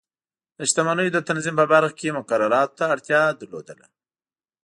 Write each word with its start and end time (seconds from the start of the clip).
د 0.57 0.59
شتمنیو 0.69 1.13
د 1.15 1.19
تنظیم 1.27 1.55
په 1.61 1.65
برخه 1.73 1.95
کې 1.99 2.15
مقرراتو 2.17 2.75
ته 2.77 2.85
اړتیا 2.93 3.21
لرله. 3.51 3.85